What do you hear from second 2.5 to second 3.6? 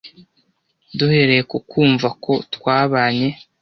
twabanye--